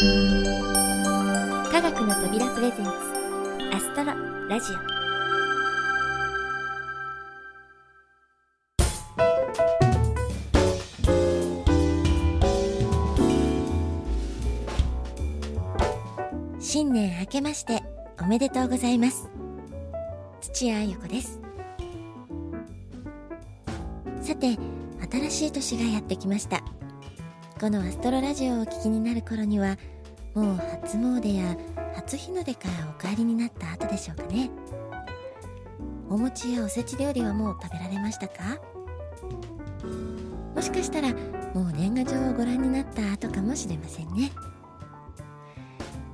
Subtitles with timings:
[0.00, 0.06] 科
[1.82, 2.90] 学の扉プレゼンツ
[3.70, 4.14] アストロ
[4.48, 4.76] ラジオ。
[16.58, 17.82] 新年明けまして
[18.18, 19.28] おめでとうございます。
[20.40, 21.42] 土屋ゆ子です。
[24.22, 24.56] さて
[25.10, 26.62] 新しい年がやってきました。
[27.60, 29.76] このアストロラジオをお聞きになる頃には
[30.34, 31.54] もう初詣や
[31.94, 34.48] 初日の出からお帰りになった後でしょうかね。
[36.08, 38.56] お餅やおせち料理はもう食べられましたか？
[40.54, 41.12] もしかしたら
[41.52, 44.32] もう年賀状をご覧になった後かもしれませんね。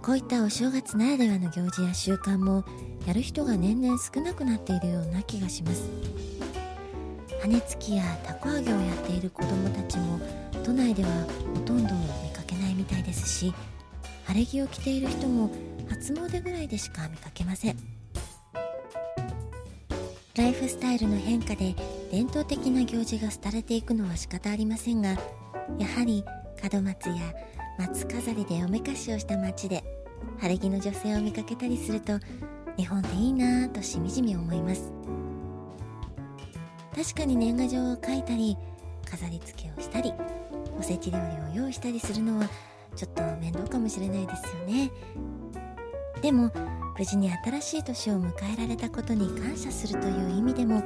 [0.03, 2.65] こういったお正月ならではの行事や習慣も
[3.07, 5.89] やる人が年々少なくなっているような気がします。
[7.41, 10.19] 羽根つきやたこ揚げをやっている子どもたちも
[10.67, 11.09] 都内では
[11.55, 11.95] ほとんど
[12.25, 13.55] 見かけないみたいですし
[14.25, 15.49] 晴れ着を着ている人も
[15.89, 17.77] 初詣ぐらいでしか見かけません。
[20.37, 21.77] ライフスタイルの変化で
[22.11, 25.11] 伝統的な行事が廃れていくのは仕方ありませんが
[25.79, 26.25] やはり
[26.73, 27.15] 門松や
[27.79, 29.85] 松飾りでおめかしをした街で
[30.41, 32.19] 晴れ着の女性を見かけたりすると
[32.77, 34.93] 日本でいいなぁとしみじみ思います。
[36.95, 38.59] 確かに年賀状を書いたり
[39.09, 40.13] 飾り付けをしたり
[40.79, 42.49] おせち料理を用意したりするのは
[42.95, 44.91] ちょっと面倒かもしれないですよね。
[46.23, 46.51] でも
[46.99, 50.83] 無事に新しい年を迎えられたことに感謝するという意味でも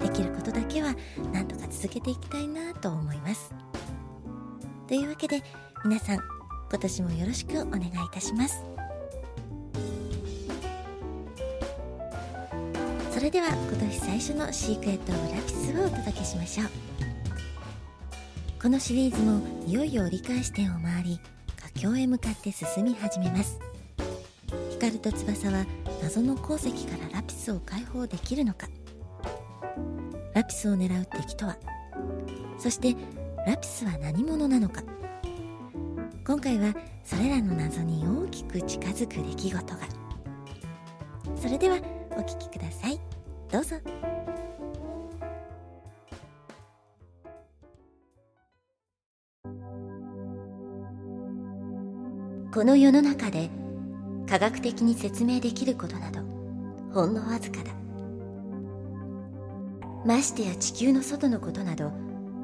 [0.00, 0.94] できることだけは
[1.32, 3.54] 何とか続けていきたいなと思います。
[4.88, 5.42] というわけで
[5.84, 6.18] 皆さん
[6.70, 8.64] 今年もよろしくお願いいたします。
[13.12, 16.83] それでは今年最初のシークレット・オブ・ラピスをお届けしましょう。
[18.64, 21.20] このシリーズもいよいよ折り返し点を回り
[21.54, 23.58] 佳境へ向かって進み始めます。
[24.70, 25.66] 光と翼は
[26.02, 28.66] 謎の鉱石からラピスを解放できるのか。
[30.32, 31.58] ラピスを狙う敵とは
[32.56, 32.96] そして
[33.46, 34.82] ラピスは何者なのか。
[36.26, 39.80] 今回はそれらの謎に大きく近づく出来事が。
[41.36, 41.76] それでは
[42.12, 42.98] お聴きください。
[43.52, 43.76] どうぞ。
[52.54, 53.50] この世の中で
[54.28, 56.20] 科学的に説明できることなど
[56.92, 57.72] ほんのわずかだ。
[60.06, 61.90] ましてや地球の外のことなど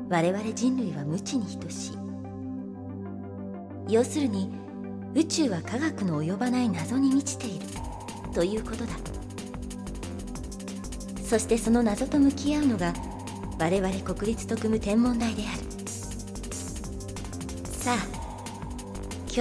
[0.09, 1.99] 我々人類は無知に等しい。
[3.88, 4.50] 要するに
[5.15, 7.66] 宇宙は科学の及ばない謎に満ちている。
[8.34, 8.94] ということだ。
[11.22, 12.93] そしてその謎と向き合うのが
[13.60, 15.62] 我々国立特務天文台である。
[17.70, 18.19] さあ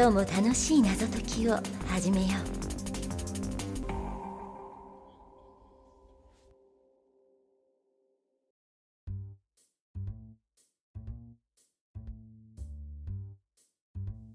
[0.01, 2.31] 今日も楽しい謎解きを始めよう。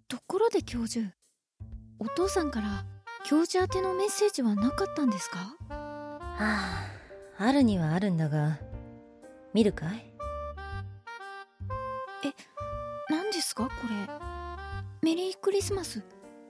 [0.06, 1.06] ところで教授
[1.98, 2.84] お父さんから
[3.24, 5.38] 教授宛てのメッセージはなかったんですか？
[5.70, 6.90] はあ
[7.38, 8.58] あるにはあるんだが
[9.54, 10.12] 見るかい？
[12.26, 12.34] え
[13.08, 13.64] 何ですか？
[13.64, 14.23] これ
[15.44, 16.02] クリスマス。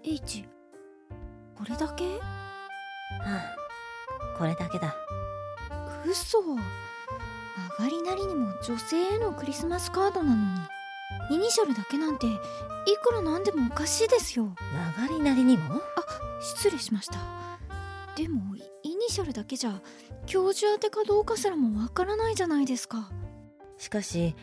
[0.05, 0.45] H
[1.59, 2.05] これだけ？
[2.05, 2.21] は
[3.27, 4.95] あこれだけだ。
[6.09, 6.39] 嘘。
[6.39, 6.63] 上が
[7.91, 10.61] りなりにも女性へのクリスマスカードなのに。
[11.33, 12.31] イニシャルだけなんてい
[13.03, 14.55] くらなんでもおかしいですよ。
[14.97, 15.83] 曲がりなりにも？
[16.41, 17.19] 失礼しました。
[18.15, 19.83] でもイニシャルだけじゃ
[20.27, 23.11] 教授宛てかどうかすらもわからないじゃないですか。
[23.77, 24.37] しかし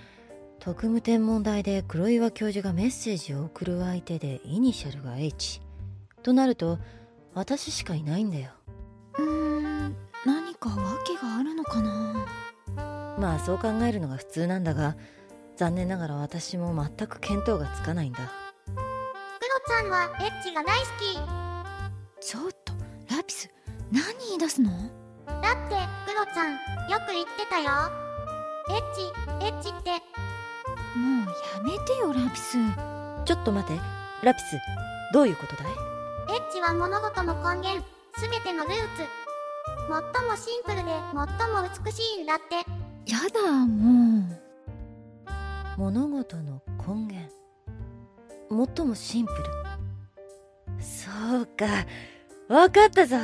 [0.64, 5.60] 特務天文台で黒岩教授がメッセージを送る相手でイニシャルが H
[6.22, 6.78] となると
[7.34, 8.52] 私しかいないんだよ。
[9.18, 12.28] うーん何か訳があるのかな？
[13.18, 14.96] まあそう考えるのが普通なんだが
[15.56, 18.20] 残念ながら私も全く見当がつかないんだ。
[18.20, 18.78] クロ
[19.68, 22.24] ちゃんはエッチが大好き。
[22.24, 22.74] ちょっと
[23.16, 23.50] ラピス
[23.92, 24.70] 何言い出すの？
[25.26, 25.76] だって
[26.06, 26.52] クロちゃん
[26.88, 27.66] よく言ってたよ。
[28.70, 29.02] エッチ
[29.44, 29.90] エッチって
[30.96, 31.28] もう
[31.58, 32.58] やめてよラピス。
[33.26, 33.80] ちょっと待て。
[34.24, 34.58] ラピス
[35.14, 35.66] どういうことだい？
[36.36, 37.84] エッチは物事の根源
[38.16, 39.04] すべてのルーツ。
[39.88, 39.90] 最
[40.28, 42.56] もシンプルで最も美しいんだって。
[43.12, 44.20] やだも
[45.78, 45.82] う。
[45.82, 47.32] 物事の根源。
[48.76, 49.38] 最もシンプル。
[50.80, 51.10] そ
[51.42, 51.66] うか。
[52.48, 53.18] わかったぞ。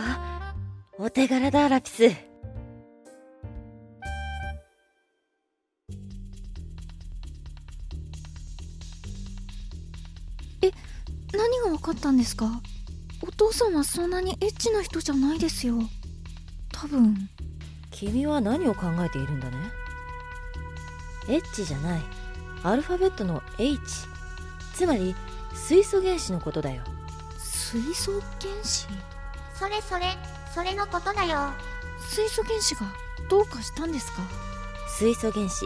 [0.97, 2.09] お手柄だラピス
[11.87, 12.61] かったんですか？
[13.21, 15.75] お父さんはそんなにエッチな人じゃないですよ。
[16.73, 17.29] 多分。
[17.91, 19.57] 君は何を考えているんだね？
[21.29, 22.01] エッチじゃない。
[22.63, 23.79] アルファベットの H
[24.73, 25.15] つまり
[25.53, 26.83] 水素原子のことだよ。
[27.39, 28.87] 水素原子？
[29.55, 30.05] それそれ。
[30.53, 31.53] それのことだよ。
[32.09, 32.81] 水素原子が
[33.29, 34.21] どうかしたんですか？
[34.99, 35.65] 水素原子。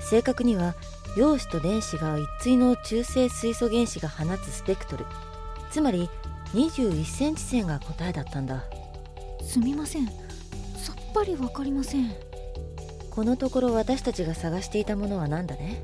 [0.00, 0.74] 正確には
[1.16, 5.06] 陽子と電子が一対の中性水素原子が放つスペクトル
[5.70, 6.08] つまり
[6.54, 8.64] 21センチ線が答えだったんだ。
[9.42, 10.06] すみません。
[10.06, 10.12] さ
[10.92, 12.12] っぱりわかりません。
[13.10, 15.82] このところ私たちが探していたものは何だね？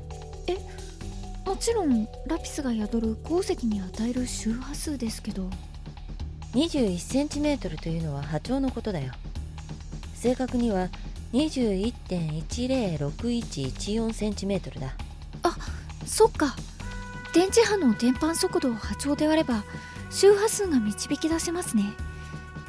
[1.45, 5.49] もちろんラピスが宿る鉱石に与える周波数ですけど。
[6.53, 9.11] 21センチメートルというのは波長のことだよ。
[10.13, 10.89] 正確には
[11.33, 14.95] 21.106114センチメートルだ。
[16.05, 16.55] そっか
[17.33, 19.63] 電磁波の伝播速度を波長で割れば
[20.09, 21.93] 周波数が導き出せますね。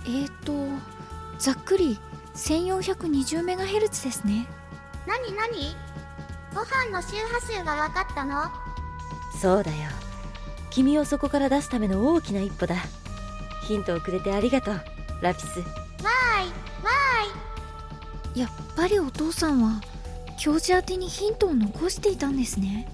[0.06, 0.55] えーと
[1.38, 1.99] ざっくり
[2.34, 4.46] 1420MHz ですね。
[5.06, 5.76] なになに
[6.55, 8.44] ご飯の周波数が分かったの？
[9.40, 9.90] そうだよ。
[10.70, 12.76] 君をそこから出すための大きな一歩だ。
[13.67, 14.81] ヒントをくれてありがとう
[15.20, 15.46] ラピス。
[15.46, 16.84] わーいわ
[18.34, 19.81] やっぱりお父さんは
[20.38, 22.88] 教授宛てにヒントを残していたんですね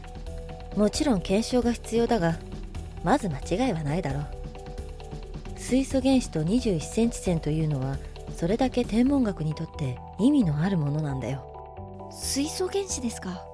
[0.80, 2.38] もちろん検証が必要だが
[3.04, 4.26] まず間違いはないだろう。
[5.58, 7.98] 水素原子と21センチ線というのは
[8.34, 12.08] それだけ天文学にとって意味のあるものなんだよ。
[12.10, 13.44] 水素原子ですか？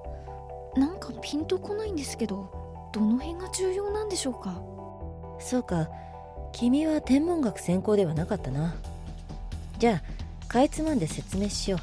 [0.77, 4.61] なんかピンとこないんですけどどの辺が重要なんでしょうか？
[5.41, 5.89] そうか。
[6.53, 8.73] 君は天文学専攻ではなかったな。
[9.79, 11.79] じゃあかいつまんで説明しよ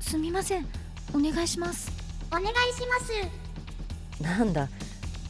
[0.00, 0.66] すみません。
[1.14, 1.88] お願いします。
[2.32, 3.12] お願いします。
[3.12, 3.45] う
[4.20, 4.68] なんだ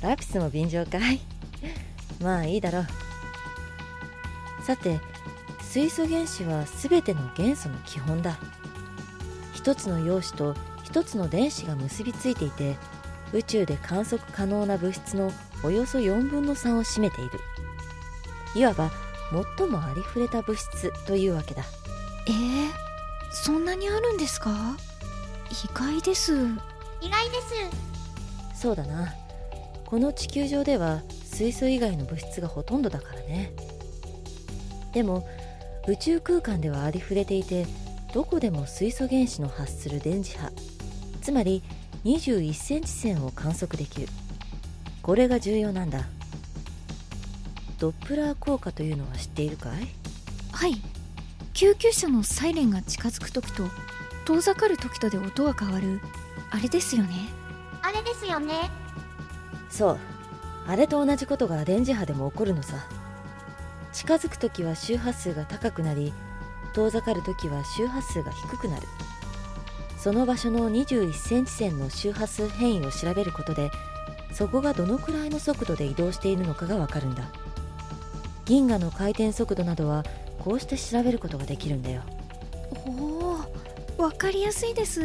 [0.00, 1.20] ラピスも便乗かい？
[2.22, 2.86] まあいいだろう。
[4.64, 5.00] さて
[5.60, 8.36] 水素原子は全ての元素の基本だ。
[9.52, 10.54] 一つの陽子と
[10.84, 12.76] 一つの電子が結びついていて
[13.32, 15.32] 宇宙で観測可能な物質の
[15.64, 17.40] およそ4分の3を占めている。
[18.54, 18.90] いわば
[19.58, 21.64] 最もありふれた物質というわけだ。
[22.28, 22.70] えー、
[23.32, 24.76] そんなにあるんですか？
[25.50, 26.34] 意外です。
[27.00, 27.85] 意外です
[28.56, 29.14] そうだな。
[29.85, 33.53] この地球上では水素以外の物質がほとんどだからね。
[34.93, 35.29] でも
[35.87, 37.67] 宇宙空間ではありふれていて
[38.12, 40.50] どこでも水素原子の発する電磁波
[41.20, 41.62] つまり
[42.05, 44.08] 21センチ線を観測できる。
[45.03, 46.06] これが重要なんだ。
[47.79, 49.87] ドップラー効果というのは知っているかい？
[50.53, 50.81] はい。
[51.53, 53.69] 救急車のサイレンが近づく時と
[54.25, 56.00] 遠ざかる時とで音が変わる。
[56.50, 57.11] あれですよね。
[57.86, 58.68] あれですよね。
[59.70, 59.98] そう。
[60.66, 62.84] あれと同じことが電磁波でも起こるのさ。
[63.92, 66.12] 近づく時は周波数が高くなり
[66.74, 68.82] 遠ざかる時は周波数が低くなる。
[69.96, 73.70] その場所の21センチ線の周波数変異を調べることで
[74.32, 77.30] そこがどのくらいの速度で移動しているのかがわかるんだ。
[78.46, 80.04] 銀河の回転速度などは
[80.40, 82.02] こうして調べることができるんだよ。
[82.84, 83.36] お
[83.96, 85.00] おわかりやすいです。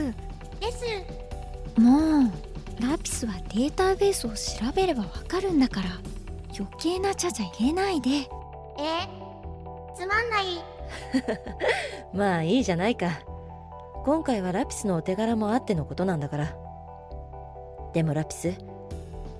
[0.59, 1.79] です。
[1.79, 5.89] もうラピスはデータベースを調べればわかるんだから。
[6.57, 8.09] 余計なちゃちゃ入れないで。
[8.09, 8.27] え？
[9.95, 10.45] つまんない。
[12.13, 13.21] まあいいじゃないか。
[14.03, 16.55] 今回はラピスのお手柄もあってのことなんだから。
[17.93, 18.53] でもラピス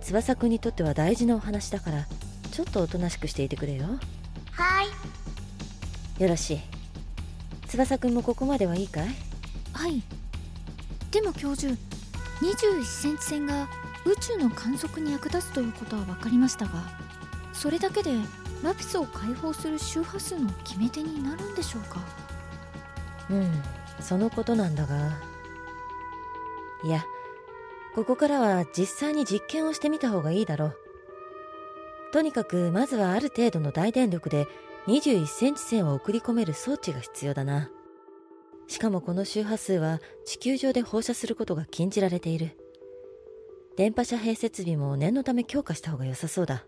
[0.01, 2.05] 翼くんにとっては大事なお話だから
[2.51, 3.85] ちょっとおとなしくしていてくれよ。
[3.85, 6.23] はーい。
[6.23, 6.61] よろしい。
[7.67, 9.07] 翼くんもここまではいいかい？
[9.73, 10.01] はい。
[11.11, 11.73] でも教授
[12.41, 13.67] 21センチ線が
[14.05, 16.71] 宇宙の観測に役立つということは分かりましたが
[17.53, 18.17] それだけで
[18.63, 21.99] ラピスを解放する周波数の決め手になるんでしょうか？
[23.29, 23.51] うん
[23.99, 25.19] そのことなんだが。
[26.83, 27.03] いや
[27.93, 30.77] ここからは実際に実験をしてみた方がいいだろう。
[32.11, 34.47] とにかくまずはある程度の大電力で
[34.87, 37.69] 21センチ線を送り込める装置が必要だな。
[38.71, 42.57] しかもこの周波数は地球上で放射することが禁じられている。
[43.75, 46.63] 電波遮蔽設備も念のため強化した方が良さそうだ。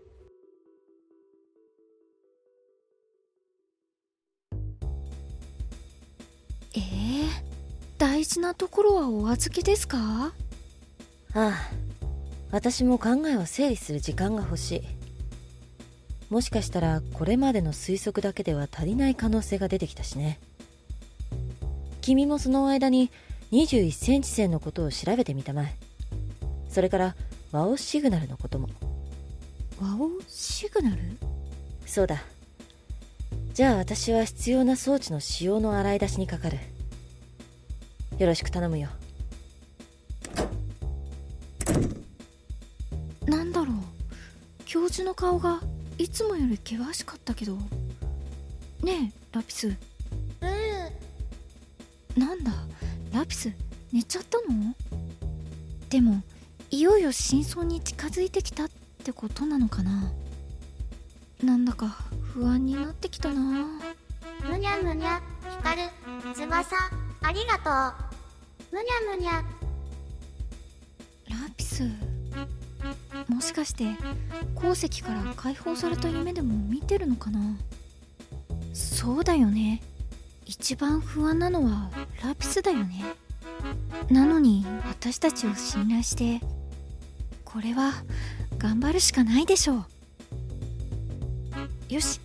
[6.76, 6.82] ええ
[7.96, 9.98] 大事なところはお預けですか？
[9.98, 10.32] あ
[11.32, 11.70] あ
[12.50, 14.82] 私も考えを整理する時間が欲しい。
[16.28, 20.38] もしかしたらこれまでの推測だけでは足りない可能性が出てきたしね
[22.04, 23.10] 君もその間に
[23.50, 25.74] 21センチ線のことを調べてみたまえ。
[26.68, 27.16] それから
[27.50, 28.68] ワオシグナルのことも。
[29.80, 30.98] ワオシグナル？
[31.86, 32.22] そうだ。
[33.54, 36.58] じゃあ私は必要な装置の使用の洗い出しにかかる。
[38.18, 38.90] よろしく頼むよ。
[43.24, 43.76] なんだろう。
[44.66, 45.62] 教授の顔が
[45.96, 47.56] いつもより険しかったけど。
[48.82, 49.93] ねえラピス
[52.16, 52.52] なんだ？
[53.12, 53.52] ラピス
[53.92, 54.74] 寝ちゃったの？
[55.88, 56.22] でも
[56.70, 58.68] いよいよ真相に近づいてきたっ
[59.04, 60.12] てことなのかな？
[61.42, 63.40] なんだか不安になってきたな。
[64.48, 65.20] むにゃむにゃ
[65.58, 65.88] 光る
[66.34, 66.76] 翼。
[67.22, 67.70] ありがと
[68.72, 68.76] う。
[68.76, 69.32] むにゃむにゃ。
[71.28, 71.88] ラピス
[73.28, 73.84] もしかして
[74.54, 77.40] 鉱石から解放された夢でも見てるのかな？
[78.72, 79.82] そうだよね
[80.56, 81.90] 一番不安なのは
[82.22, 83.02] ラピスだよね。
[84.08, 86.40] なのに私たちを信頼して
[87.44, 87.92] これは
[88.56, 89.74] 頑張るしかないでしょ
[91.90, 91.94] う。
[91.94, 92.20] よし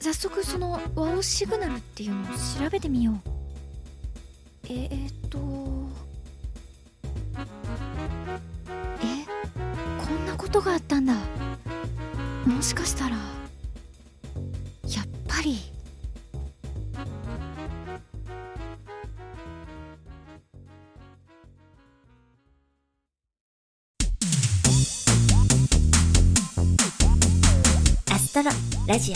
[0.00, 3.16] 早速そのワオシグナルっていうのを調べてみよう。
[4.64, 5.38] えー、っと
[9.00, 9.24] え
[10.04, 11.14] こんなことがあったんだ。
[12.44, 13.20] もしかしたらや
[15.04, 15.67] っぱり。
[28.48, 28.54] ロ
[28.86, 29.14] ラジオ。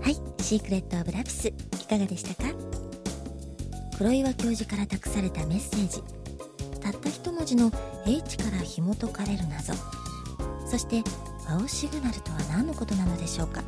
[0.00, 1.52] はいシークレット・オブ・ラピスい
[1.86, 2.50] かがでしたか？
[3.98, 6.02] 黒岩教授から託されたメッセージ。
[6.80, 7.70] たった一文字の
[8.06, 9.74] H から紐解かれる謎。
[10.66, 11.02] そして
[11.46, 13.62] ワオシグナルとは何のことなのでしょうか？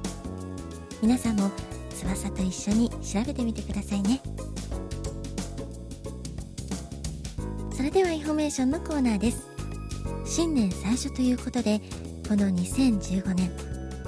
[1.02, 1.50] 皆さんも
[1.90, 4.20] 翼と一緒に調べてみてくださいね。
[7.74, 9.46] それではインフォメーションのコーナーです。
[10.24, 11.80] 新年最初ということで
[12.28, 13.50] この2015年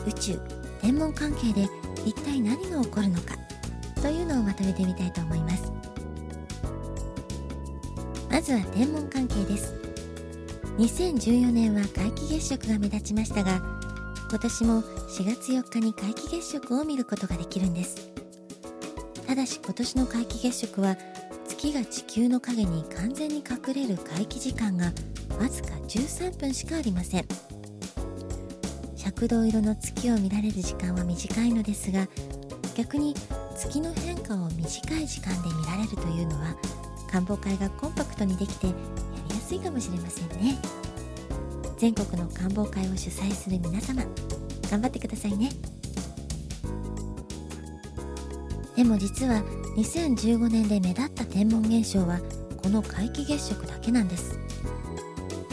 [0.07, 0.41] 宇宙
[0.81, 1.69] 天文関係で
[2.05, 3.37] 一体何が起こるのか
[4.03, 5.71] というのをまとめてみたいと思います。
[8.31, 9.75] まずは天文関係です。
[10.79, 13.78] 2014年は皆既月食が目立ちましたが
[14.31, 18.11] 今年も4月4日に皆既月食を見ることができるんです。
[19.27, 20.99] ただし今年の皆既月食は
[21.49, 24.93] 月が地球の影に完全に隠れる皆既時間が
[25.39, 27.27] わずか13分しかありません。
[29.07, 32.07] 赤銅色の月を見られる時間は短いのですが
[32.77, 33.15] 逆に
[33.57, 36.55] 月の変化を短い時間で見られるというのは
[37.11, 38.75] 観望会がコンパクトにできてや
[39.31, 40.59] りやすいかもしれませんね。
[41.79, 44.03] 全国の観望会を主催する皆様
[44.71, 45.51] 頑張ってくださいね。
[48.77, 49.43] でも実は
[49.77, 52.21] 2015年で目立った天文現象は
[52.63, 54.39] この皆既月食だけなんです。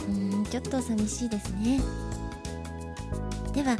[0.08, 1.80] うんちょっと寂しいですね。
[3.52, 3.76] では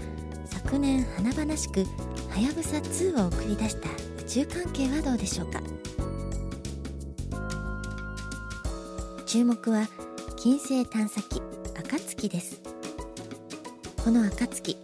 [0.47, 1.85] 昨年華々しく
[2.31, 3.89] はやぶさ2を送り出した
[4.21, 5.61] 宇宙関係はどうでしょうか。
[9.27, 9.87] 注目は
[10.37, 11.46] 金星探査機。
[12.29, 12.61] です。
[14.03, 14.77] この暁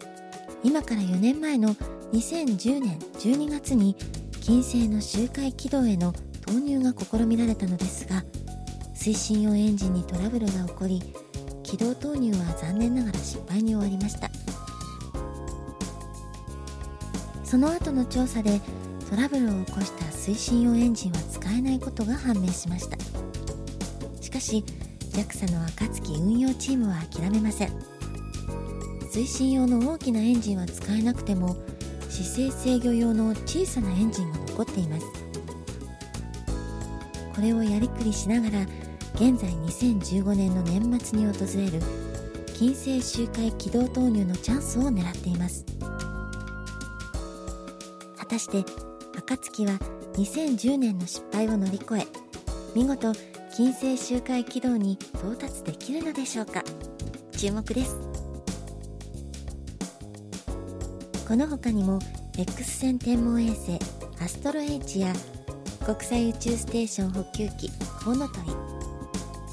[0.65, 1.75] 今から4年前の
[2.13, 3.97] 2010年12月に
[4.41, 6.13] 金星の周回軌道への
[6.47, 8.25] 投入が試みられたのですが
[8.95, 11.03] 推進用エンジンにトラブルが起こり
[11.63, 14.31] 軌道投入は残念ながら失敗に終わりました。
[17.45, 18.61] その後の調査で
[19.11, 22.97] トラブルを起こした推進用エンジンは使えないことが判明しました。
[24.21, 24.65] しかし
[25.13, 27.71] JAXA の暁運用チームは諦めません。
[29.13, 31.57] 推進用の大きなエンジンは使えなくても
[32.09, 35.07] 姿勢制御用の小さなエンジンが残っています。
[37.35, 38.61] これをやりくりしながら
[39.15, 41.83] 現在2015年の年末に訪れる
[42.55, 45.65] 金星周回軌道投入のチャンスを狙っています。
[48.17, 48.65] 果たして
[49.19, 49.79] 暁は
[50.15, 52.07] 2010年の失敗を乗り越え
[52.75, 53.13] 見事
[53.55, 56.65] 金星周回軌道に到達できるのでしょうか？
[57.37, 57.99] 注目です。
[61.29, 61.99] この他にも
[62.39, 63.79] X 線天文衛星
[64.23, 65.13] アストロ H や
[65.85, 67.71] 国際宇宙ステーション補給機
[68.03, 68.53] コウノトリ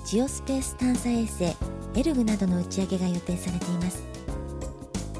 [0.05, 1.53] ジオスペース探査衛星
[1.95, 4.01] エルグなどの打ち上げが予定されています。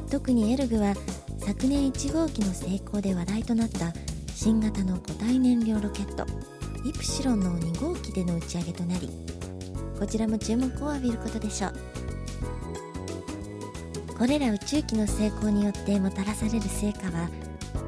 [0.10, 0.94] 特にエルグは
[1.38, 3.92] 昨年1号機の成功で話題となった
[4.34, 6.26] 新型の固体燃料ロケット。
[6.86, 9.10] イプシロンの2号機での打ち上げとなり
[10.00, 11.74] こちらも注目を浴びることでしょう。
[14.18, 17.30] これら宇宙機の成功によってもたらされる成果は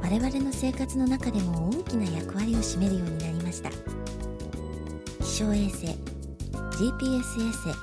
[0.01, 3.69] 我々の生活の中でも大きな役割を占めるようになりました。
[5.19, 5.87] 気象衛星
[6.71, 7.75] GPS 衛星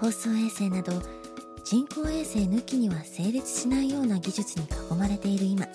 [0.00, 0.92] 放送衛星など
[1.64, 5.66] 人工衛星抜きには成立しないような技術に囲まれている今。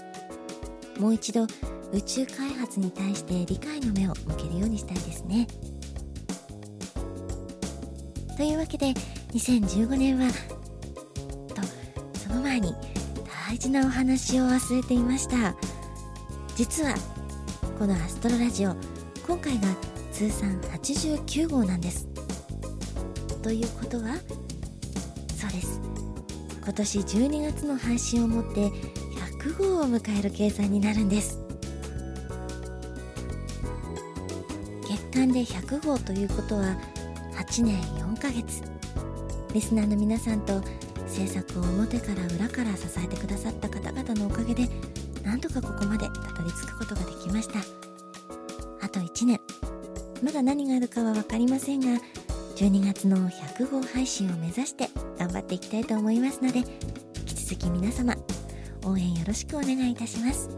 [1.00, 1.45] もう一度
[1.94, 5.48] 宇宙開発に対して理解の目を向けるようにしたいですね。
[8.36, 8.94] というわけで
[9.34, 10.27] 2015年は
[11.56, 11.62] と
[12.20, 12.75] その前に
[13.48, 15.56] 大事なお話を忘れていました。
[16.56, 16.94] 実は
[17.79, 18.75] このアストロラジオ
[19.25, 19.67] 今回が
[20.12, 22.08] 通算89号なんです。
[23.41, 24.17] ということは
[25.36, 25.79] そうです。
[26.63, 28.67] 今年12月の配信をもって
[29.39, 31.47] 100号を迎える計算になるんです。
[35.17, 36.77] 月間で100号ということは
[37.33, 38.62] 8年4ヶ月。
[39.51, 40.62] リスナーの皆さんと
[41.07, 44.69] 制作を表から裏から支えてくださった方々のおかげで
[45.24, 47.57] なんとかここまでたどり着くことができました。
[48.86, 49.41] あと1年。
[50.21, 52.00] まだ何があるかは分かりませんが
[52.55, 56.65] 12月の100号配信を目指して頑張っていきたいと思いますので引
[57.25, 58.15] き続き皆様
[58.86, 60.57] 応援よろしくお願いいたします。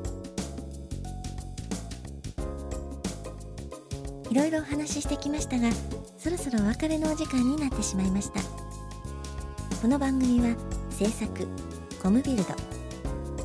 [4.29, 5.69] いろいろお話ししてきましたが
[6.17, 8.41] そろそろお別れのお時間になってしまいました。
[9.81, 10.57] この番組は
[10.89, 11.47] 制作
[12.03, 12.53] コムビルド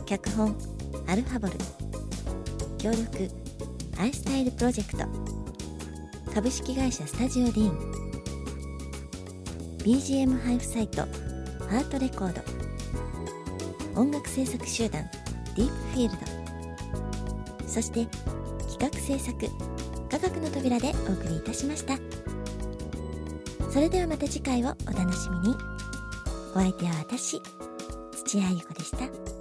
[0.04, 0.56] 脚本
[1.06, 1.52] アルファボル
[2.76, 3.30] 協力
[3.98, 5.06] アイスタイルプロジェクト
[6.34, 7.92] 株式会社スタジオディーン
[9.84, 12.32] BGM 配布サイトハートレコー
[13.94, 15.04] ド音楽制作集団
[15.54, 16.18] ディープフィール
[17.62, 18.06] ドそして
[18.68, 19.73] 企画制作
[20.24, 21.98] 学の扉でお送りいたしました。
[23.70, 25.56] それではまた次回をお楽しみに。
[26.54, 27.42] お相手は私
[28.24, 29.33] 土屋ゆ子でした。